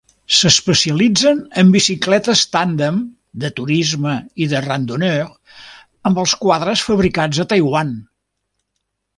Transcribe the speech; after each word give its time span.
S'especialitzen 0.35 1.41
en 1.63 1.73
bicicletes 1.75 2.41
tàndem, 2.55 2.97
de 3.45 3.51
turisme 3.59 4.15
i 4.47 4.49
de 4.55 4.63
randonneur, 4.69 5.29
amb 6.11 6.23
els 6.25 6.37
quadres 6.47 6.87
fabricats 6.89 7.45
a 7.45 7.51
Taiwan. 7.53 7.97